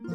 [0.00, 0.06] は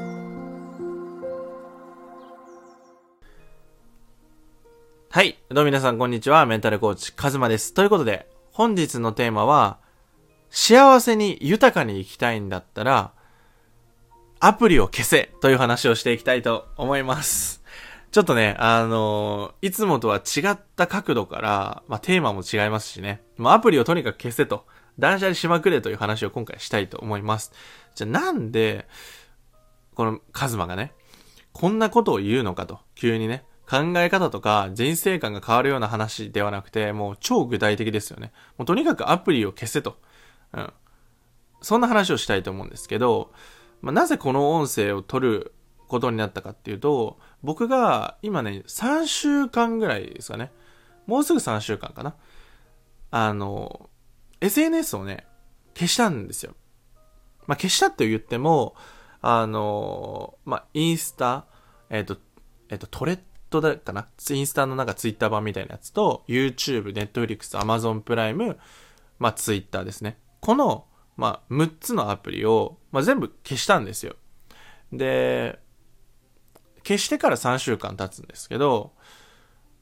[5.22, 5.38] い。
[5.50, 6.46] どうも皆さん、こんにちは。
[6.46, 7.74] メンタルコーチ、カズマです。
[7.74, 9.80] ということで、本日のテーマは、
[10.50, 13.12] 幸せに豊かに生きたいんだったら、
[14.40, 17.62] アプリを消せという話をしていきたいと思います。
[18.12, 23.22] ちょっとね、あのーいつもとは違った角度から、まあ、テーマも違いますしね。
[23.36, 24.66] まあ、アプリをとにかく消せと、
[24.98, 27.52] 断捨離しまくれという話を今回したいと思います。
[27.96, 28.88] じゃあ、なんで、
[29.94, 30.94] このカズマがね、
[31.52, 38.32] こんなことを言うのかと、急にね、考え方とか人生観が変わるような話ではなくて、もう超具体的ですよね。
[38.58, 39.98] もうとにかくアプリを消せと。
[40.54, 40.74] うん。
[41.62, 43.32] そんな話をしたいと思うんですけど、
[43.82, 45.54] まあ、なぜこの音声を取る
[45.88, 50.52] ことになったかっていうと、僕が今ね、3週間ぐらいですかね。
[51.06, 52.16] もうすぐ3週間かな。
[53.12, 53.90] あの、
[54.42, 55.26] SNS をね、
[55.76, 56.56] 消したんですよ。
[57.48, 58.76] まあ、消したって言っても、
[59.24, 61.46] あの、まあ、インスタ、
[61.90, 62.18] えっ、と、
[62.70, 68.60] えっ、と、トレッドだかなインスタのなんかツイッター版みたいなやつと、YouTube、Netflix、Amazon プライム、
[69.20, 70.18] まあ、ツイッターですね。
[70.42, 70.86] この、
[71.16, 74.18] まあ、6つのアプリを、まあ、全部消したんですよ。
[74.92, 75.58] で、
[76.86, 78.92] 消してから3週間経つんですけど、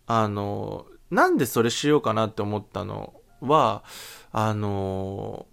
[0.06, 3.84] あの、なんでそれしようかなって思ったのは、
[4.31, 5.47] あの、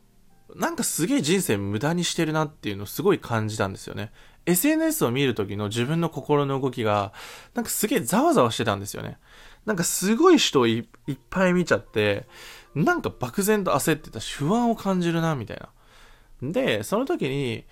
[0.59, 4.11] なんかすげえ人生無駄にしてるなっていうのをすごい感じたんですよね。
[4.45, 7.12] SNS を見る時の自分の心の動きが、
[7.55, 9.19] なんかすげえざわざわしてたんですよね。
[9.67, 12.27] なんかすごい人をいっぱい見ちゃって、
[12.75, 15.61] なんか漠然と焦ってたし不安を感じるな、みたい
[16.42, 16.50] な。
[16.50, 17.65] で、その時に、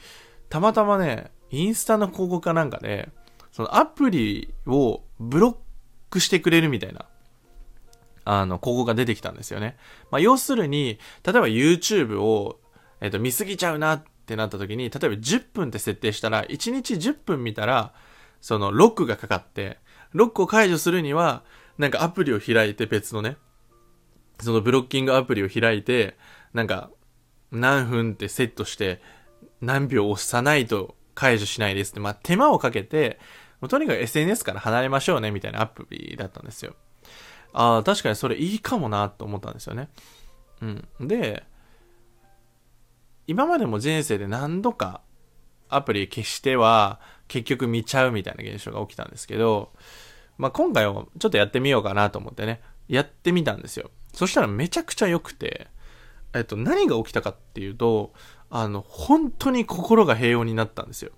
[0.49, 3.09] たまたまね、インスタの広告かなんかで、
[3.51, 5.57] そのアプリをブロッ
[6.11, 7.07] クしてくれるみたいな、
[8.25, 9.77] あの、広告が出てきたんですよね。
[10.11, 12.61] まあ、要するに、例えば YouTube を、
[13.01, 17.93] えっ、と、見すぎちゃうなってなった時に、例えば10分って設定したら、1日10分見たら、
[18.41, 19.79] そのロックがかかって、
[20.13, 21.43] ロックを解除するには、
[21.79, 23.37] なんかアプリを開いて別のね、
[24.41, 26.17] そのブロッキングアプリを開いて、
[26.53, 26.91] なんか、
[27.53, 29.01] 何分ってセットして、
[29.61, 33.19] 何秒押さないと解除しないですって、まあ、手間をかけて、
[33.61, 36.75] もうとにかく SNS から離れましょうね、みたいなアプリだったんですよ。
[37.53, 39.89] ああ、確かにそれいいかもなと思ったんですよね。
[40.61, 40.89] うん。
[41.01, 41.45] で、
[43.27, 45.03] 今までも人生で何度か
[45.69, 49.73] アプリ消しては結局見ちゃうみたいな現象が起きたんですけど、
[50.39, 53.91] まあ、今回はちょっとやってみようかなと思ってね、やってみたんですよ。
[54.13, 55.69] そしたらめちゃくちゃ良くて、
[56.35, 58.13] えっと、何が起きたかっていうと、
[58.51, 61.11] あの、本当に心が平穏になったんですよ。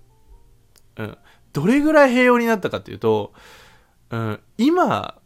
[0.97, 1.17] うん。
[1.53, 3.33] どれぐらい平穏になったかっていうと、
[4.09, 5.19] うん、今、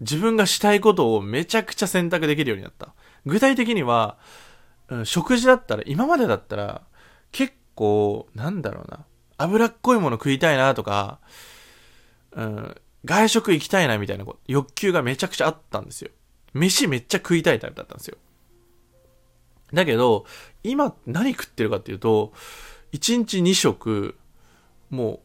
[0.00, 2.94] 自分がしたいことをめちゃくちゃ選択できるようになった。
[3.26, 4.18] 具体的には、
[4.88, 6.82] うん、食事だったら、今までだったら、
[7.32, 9.04] 結構、なんだろうな、
[9.38, 11.18] 脂っこいもの食いたいなとか、
[12.32, 16.10] うん、外食行きたいなみたいな欲求がめちゃくちゃあったんですよ。
[16.52, 18.16] 飯めっちゃ食いたいタイプだったんですよ。
[19.72, 20.24] だけど、
[20.62, 22.32] 今何食ってるかっていうと、
[22.92, 24.16] 1日2食、
[24.90, 25.20] もう、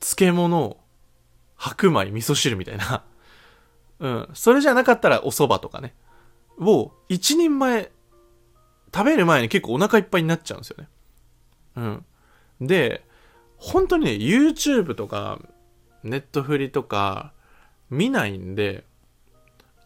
[0.00, 0.78] 漬物、
[1.56, 3.04] 白米、味噌汁みたいな。
[3.98, 4.28] うん。
[4.32, 5.94] それじゃなかったらお蕎麦とかね。
[6.58, 7.92] を、一人前、
[8.94, 10.88] 食べる前に結構お腹いっぱいになっちゃうんですよね。
[11.76, 11.80] う
[12.64, 12.66] ん。
[12.66, 13.04] で、
[13.56, 15.40] 本当にね、YouTube とか、
[16.02, 17.32] ネットフリとか、
[17.90, 18.84] 見ないんで、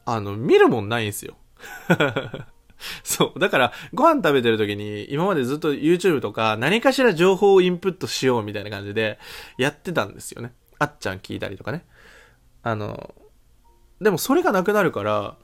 [0.04, 1.36] あの、見るもんないんですよ。
[3.02, 3.38] そう。
[3.38, 9.18] だから、ご飯食べてる時に、今までずっと YouTube とか、何かしら情報をインプットしようみたいな感じで、
[9.58, 10.52] やってたんですよね。
[10.78, 11.86] あっちゃん聞いたりとかね。
[12.62, 13.14] あの、
[14.00, 15.36] でもそれがなくなるから、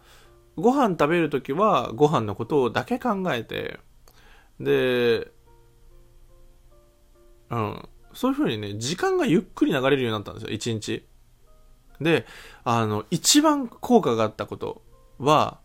[0.56, 3.80] ご飯食べる時は、ご飯のことをだけ考えて、
[4.58, 5.30] で、
[7.50, 7.88] うん。
[8.12, 11.06] そういう風にね、時間がゆっくり流れるようになったんですよ、一日。
[12.00, 12.26] で、
[12.64, 14.82] あの、一番効果があったこと
[15.18, 15.58] は、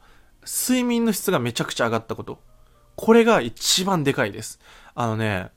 [0.46, 2.40] 睡眠の質がめちゃくちゃ上がったこと。
[2.96, 4.60] これが一番でかいです。
[4.94, 5.52] あのね、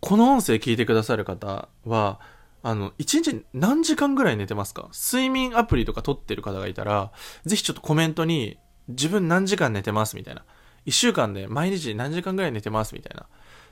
[0.00, 2.20] この音声聞いてくださる方は、
[2.62, 4.90] あの、一日何時間ぐらい寝てますか？
[4.92, 7.12] 睡眠アプリとか取ってる方がいたら、
[7.44, 8.58] ぜひちょっとコメントに、
[8.88, 10.44] 自分何時間寝てますみたいな。
[10.86, 13.26] 一週間で毎日何時間ぐらい寝てますみたいな。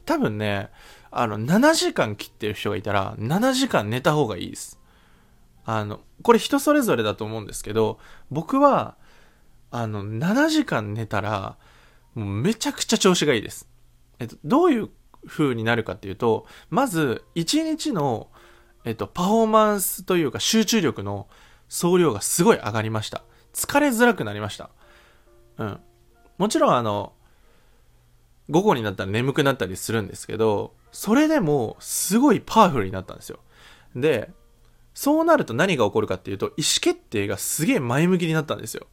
[0.05, 0.71] 多分ね、
[1.11, 4.79] あの、7時間切ってる人がいたら、7時間寝た方がいいです。
[5.65, 7.99] あの、これ人それぞれだと思うんですけど、
[8.31, 8.97] 僕は、
[9.71, 11.56] あの、7時間寝たら、
[12.15, 13.69] もうめちゃくちゃ調子がいいです。
[14.19, 14.91] えっと、どういう
[15.27, 18.31] 風になるかっていうと、まず、1日の、
[18.87, 21.27] えっと、パフォーマンスというか集中力の
[21.69, 23.23] 総量がすごい上がりました。
[23.53, 24.71] 疲れづらくなりました。
[25.59, 25.81] うん。
[26.38, 27.12] もちろんあの、
[28.49, 33.41] 午後になったら眠くなったりするんですけど、それでもすごいパワフルになったんですよ。
[33.97, 34.31] で、
[34.94, 38.87] そうなると何が起こるかっていうと、意思決定がすげえ前向きになったんですよ。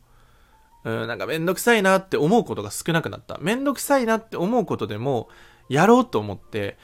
[0.86, 3.38] うん、なんかめんどくさいなって思うことが少なくなった。
[3.42, 5.30] めんどくさいなって思うことでも、
[5.70, 6.80] やろうと思って、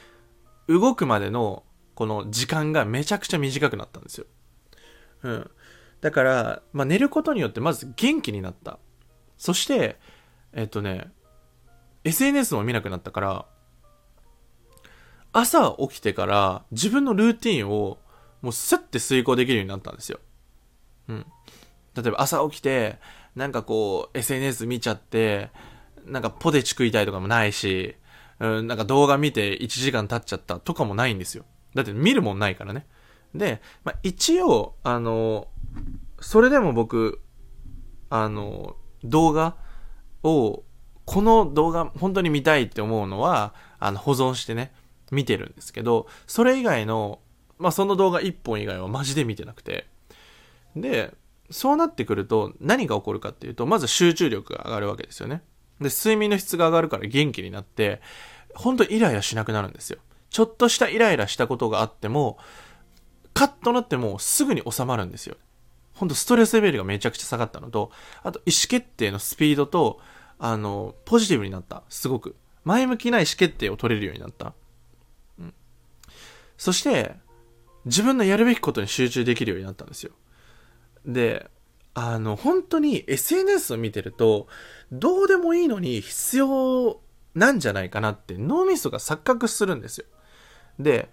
[0.67, 1.63] 動くまでの
[1.99, 4.25] この時間がめちゃくちゃ短くなったんですよ。
[5.23, 5.51] うん。
[5.99, 8.79] だから、まあ、寝ることによってまず元気になった。
[9.37, 9.99] そして、
[10.53, 11.11] えっとね、
[12.05, 13.45] SNS も見なくなったから、
[15.33, 17.97] 朝起きてから自分のルーティンを
[18.41, 20.21] もうスッて遂行できるようになったんですよ。
[21.09, 21.25] うん。
[21.95, 22.97] 例えば朝起きて、
[23.35, 25.49] なんかこう SNS 見ちゃって、
[26.05, 27.97] なんかポテチ食いたいとかもないし、
[28.39, 31.43] うん、なんか動画見て1時間経っちゃったとかもないんですよ。
[31.75, 32.85] だって見るもんないからね。
[33.35, 35.47] で、まあ、一応、あの、
[36.19, 37.21] それでも僕、
[38.09, 39.55] あの、動画
[40.23, 40.63] を、
[41.05, 44.73] この動画本当に見たいって思うのは、あの、保存してね、
[45.11, 47.19] 見てるんですけど、それ以外の、
[47.57, 49.87] まあ、その動画1本以外はマジで見てなくて。
[50.75, 51.13] で、
[51.51, 55.41] そうなってくると何が起こるかっていうと、まず集中力が上がるわけですよね。
[55.81, 58.01] で、睡眠の質が上がるから元気になって、
[58.53, 59.99] ほんとイライラしなくなるんですよ。
[60.29, 62.37] ちょっとしたイライラしたことがあっても、
[63.33, 65.35] カッとなってもすぐに収まるんですよ。
[65.93, 67.91] ほんとストレスレベルがめちゃくちゃ下がったのと、
[68.23, 69.99] あと意思決定のスピードと、
[70.37, 71.83] あの、ポジティブになった。
[71.89, 72.35] すごく。
[72.63, 74.53] 前向きな意思決定を取れるようになった。
[75.39, 75.53] うん。
[76.57, 77.15] そして、
[77.85, 80.11] 自分のやるべきことに集中できるようになったんですよ。
[81.05, 81.49] で、
[81.93, 84.47] あの、本当に SNS を見てると、
[84.91, 87.01] どうでもいいのに必要
[87.35, 90.05] なんじゃないかなって脳みそが錯覚するんですよ。
[90.79, 91.09] で、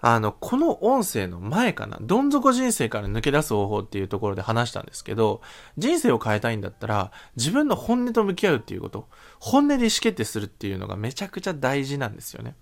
[0.00, 5.40] あの、この音声の前かな、どん底人生から抜け出す方法っていうところで話したんですけど、
[5.76, 9.08] 人生を変えたいんだったら、自分の本音と向き合うっていうこと、
[9.40, 12.54] 本音で意思決定するっていうのがめちゃくちゃ大事なんですよね。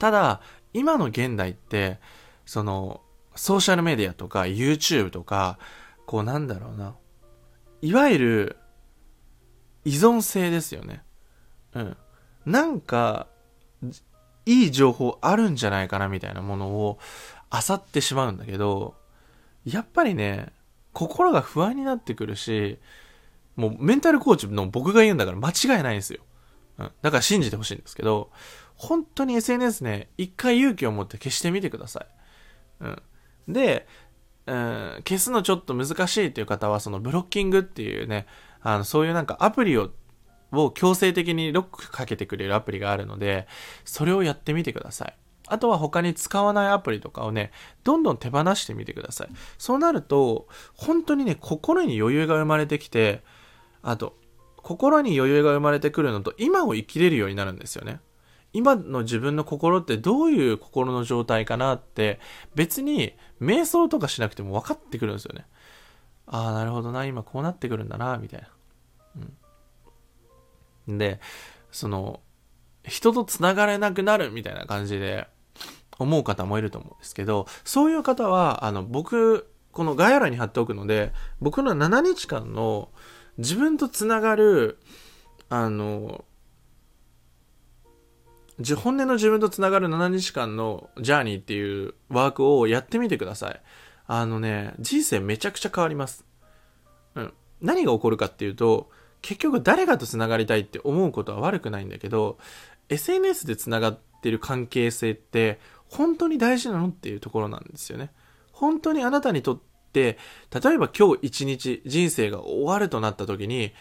[0.00, 0.40] ただ、
[0.72, 2.00] 今の現代って、
[2.46, 3.02] その、
[3.36, 5.58] ソーシャルメディアとか YouTube とか、
[6.06, 6.96] こうなんだろうな。
[7.80, 8.56] いわゆる、
[9.84, 11.04] 依存性ですよね。
[11.74, 11.96] うん。
[12.44, 13.28] なんか、
[14.46, 16.98] いい情報あるんじゃないかなみたいなものを
[17.52, 18.94] 漁ってしまうんだけど、
[19.64, 20.52] やっぱりね、
[20.92, 22.78] 心が不安になってくるし、
[23.56, 26.20] もうメンタルコーチの僕が言うんだから間違いないんですよ。
[26.78, 26.90] うん。
[27.02, 28.30] だから信じてほしいんですけど、
[28.76, 32.84] 本当に SNS ね、一回勇気を持って消してみてください。
[32.84, 33.02] うん。
[33.52, 33.86] で、
[34.46, 38.26] うん、消すのちょっと難しいっていう方は、そのブロッキングっていうね、
[38.60, 39.90] あの、そういうなんかアプリを、
[40.52, 43.46] を強制的にロックかけてくれるアプリがあるので、
[43.84, 45.14] それをやってみてください。
[45.48, 47.50] あとは他に使わないアプリとかをね、
[47.84, 49.28] どんどん手放してみてください。
[49.58, 53.22] そうなると、本当にね、心に余裕が生まれてきて、
[53.82, 54.16] あと、
[54.56, 58.00] 心に余裕が生まれてくるのと、今を生きれるようになるんですよね。
[58.52, 62.20] 今の自分の心ってどういう心の状態かなって
[62.54, 65.46] 別に瞑想とかしなくても分かってくるんですよね。
[66.26, 68.48] ああ、なるほどな、今こうなってくるんだな、みたいな。
[69.16, 69.36] うん。
[70.88, 71.20] で、
[71.70, 72.20] その、
[72.84, 75.28] 人と繋がれなくなるみたいな感じで
[75.98, 82.90] 思う方もいると思うんですけど、そういう方は、あの、僕、この概要欄に貼っておくので、僕の7日間の
[83.38, 84.78] 自分と繋がる、
[85.48, 86.24] あの、
[88.76, 93.60] 本音の自分と繋がる7日間のジャーニーっていうワークをやってみてください。
[94.06, 96.24] あのね、人生めちゃくちゃ変わります。
[97.14, 97.32] うん。
[97.60, 98.90] 何が起こるかっていうと、
[99.22, 102.38] 結局誰かと繋がりたいって思うことは悪くないんだけど、
[102.88, 108.10] SNS で繋がってる関係性って本当に大事なのっていうところなんですよね。
[108.52, 109.60] 本当にあなたにとっ
[109.92, 110.18] て、
[110.50, 113.72] 例えば今日一日人生が終わるとなった時に、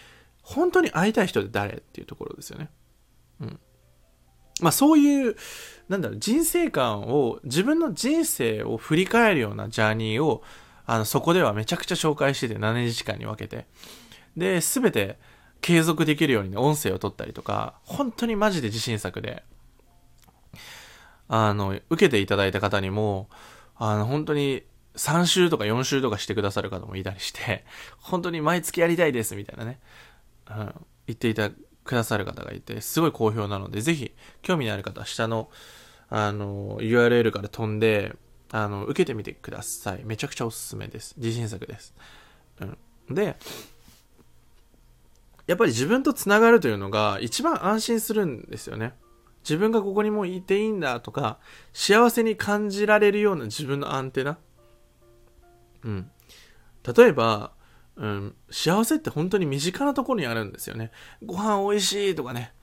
[0.43, 2.69] 本当に会いたい人って誰っていうところですよね。
[3.41, 3.59] うん。
[4.61, 5.35] まあそういう、
[5.89, 10.43] なんだろう、人生観を、自分の人生を振り返るようなジャーニーを、
[10.85, 13.65] あの、そこではめちゃくちゃ紹介してて、7時間に分けて。
[14.35, 15.19] で、すべて
[15.61, 19.43] 継続できるようにね、音声を取ったりとか、本当にマジで自信作で、
[21.27, 23.29] あの、受けていただいた方にも、
[23.75, 24.63] あの、本当に
[24.95, 27.63] 3週とか4週とかしてくださる方もいたりして、
[27.99, 29.79] 本当に毎月やりたいです、みたいなね、
[30.49, 30.55] うん、
[31.07, 31.49] 言っていた
[31.83, 35.49] くださる方がいて、すごい好評なので、ぜひ、興味のある方は下の、
[36.09, 38.15] あの、URL から飛んで、
[38.51, 40.01] あの、受けてみてください。
[40.03, 41.15] めちゃくちゃおすすめです。
[41.17, 41.93] 自信作です。
[42.59, 43.15] うん。
[43.15, 43.37] で、
[45.51, 48.93] やっぱり自分と繋がるというのが一番安心するんですよね。
[49.43, 51.39] 自分がここにもういていいんだとか、
[51.73, 54.37] 幸せに感じられるような自分のアンテナ。
[55.83, 56.09] うん。
[56.95, 57.51] 例えば、
[57.97, 60.89] うん、幸せって本当に身近なところにあるんですよね。
[61.21, 62.53] ご飯美味しいとかね。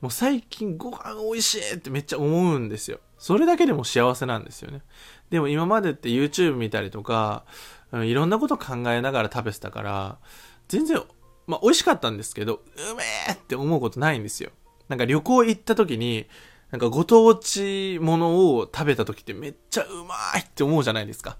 [0.00, 2.98] もう最近ご飯美味しいってめっちゃ思うんですよ。
[3.18, 4.82] それだけでも幸せなんですよね。
[5.30, 7.44] でも今までって YouTube 見たりとか、
[7.92, 10.18] うんいろんなこと考えながら食べてたから、
[10.66, 11.00] 全然、
[11.46, 14.50] まあ美味しかったんですけど、うめえって思うことないんですよ。
[14.88, 16.26] なんか旅行行った時に、
[16.70, 21.36] なんかご当地ものを食べた時ってめっちゃうまいって思うじゃないですか。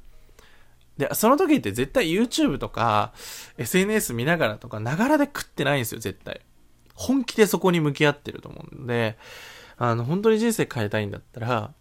[0.99, 3.13] で、その時って絶対 YouTube とか
[3.57, 6.43] SNS 見ながらとか、ながらで食ってないんですよ、絶対。
[6.95, 9.17] 本気でそこに向き合ってると思うんで、
[9.79, 11.73] あの、本当に人生変えたいんだったら、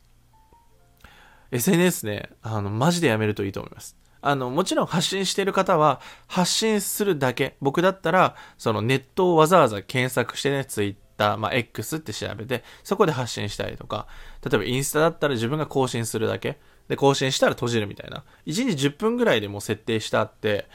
[1.51, 3.97] SNS ね、あの、マジでやめるといいと思います。
[4.21, 7.55] あの、もちろん発信してる方は、発信するだけ。
[7.61, 14.07] 僕だったら、そのネットをわざわざ検索してね、ツイッター、まあ、X って調べて、そこで発信したりとか、
[14.43, 16.59] 例えばインスタだったら自分が更新するだけ。
[16.87, 18.23] で、更新したら閉じるみたいな。
[18.45, 20.67] 1日10分ぐらいでも設定したって、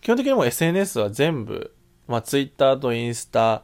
[0.00, 1.74] 基本的にもう SNS は全部、
[2.06, 3.62] まあ、Twitter とインスタ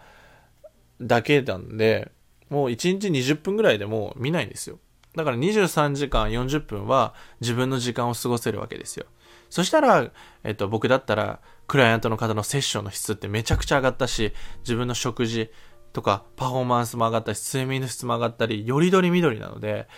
[1.01, 2.11] だけなんで、
[2.49, 4.79] もう1日20分ぐらいでも見ないんですよ。
[5.17, 9.07] だから23時間40分は自分の時間を過ごせるわけですよ。
[9.51, 10.11] そしたら、
[10.45, 15.51] えっと、僕だったら、クライアントの方のセッションの質ってめちゃくちゃ上がったし、自分の食事
[15.93, 19.89] とかパフォーマンスも上がったし、睡眠の質も上がったり、よりどりみどりなので、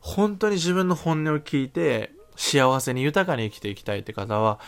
[0.00, 4.58] 本当に自分の本音を聞いて、幸せに豊かに生きていきたいって方は、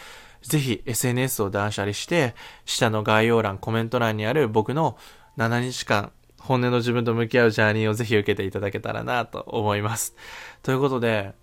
[0.42, 2.34] ぜひ SNS を断捨離して、
[2.66, 4.96] 下の概要欄、コメント欄にある僕の
[5.38, 10.14] 7日間、本音の自分と向き合うジャーニーをぜひ受けていただけたらなと思います。
[10.62, 11.34] ということで、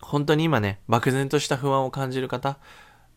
[0.00, 2.58] 本当に今ね、漠然とした不安を感じる方、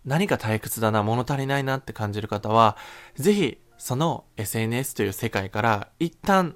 [0.05, 2.77] 何か退屈だな、物足りないなって感じる方は、
[3.15, 6.55] ぜひ、その SNS という世界から一旦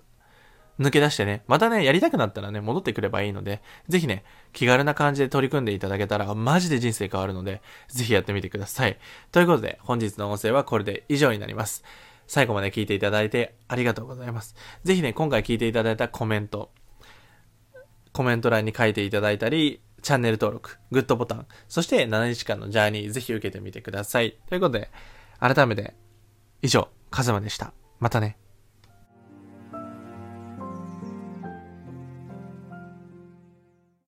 [0.79, 8.98] 抜け出してね、またね、やりたくなったらね、戻ってくればいいので、ぜひね、気軽な感じで取り組んでいただけたら、マジで人生変わるので、ぜひやってみてください。
[9.32, 11.84] ということで、本日の音声はこれで以上になります。
[12.27, 14.55] 最後まで聞いていただいてありがとうございます。
[14.84, 16.72] ぜひね、今回聞いていただいたコメント、
[18.12, 24.38] コメント欄に書いていただいたり、チャンネル登録、グッドボタン、そして7日間のジャーニーぜひ受けてみてください。
[24.48, 24.92] ということで、
[25.40, 25.96] 改めて、
[26.62, 27.74] 以上、カズマでした。
[28.00, 28.38] またね。